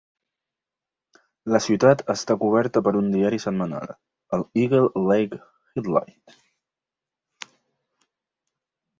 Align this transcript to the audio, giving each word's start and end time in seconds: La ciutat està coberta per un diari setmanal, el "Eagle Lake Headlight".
La 1.55 1.59
ciutat 1.63 1.99
està 2.13 2.37
coberta 2.43 2.81
per 2.87 2.93
un 3.01 3.11
diari 3.15 3.37
setmanal, 3.43 3.91
el 4.37 4.45
"Eagle 4.61 5.03
Lake 5.11 5.41
Headlight". 5.83 7.53